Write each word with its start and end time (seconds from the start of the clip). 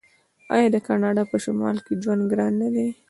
آیا 0.53 0.67
د 0.73 0.77
کاناډا 0.87 1.23
په 1.31 1.37
شمال 1.43 1.77
کې 1.85 1.93
ژوند 2.03 2.21
ګران 2.31 2.53
نه 2.61 2.69
دی؟ 2.75 2.87